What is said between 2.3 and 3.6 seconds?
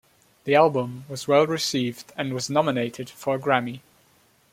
was nominated for a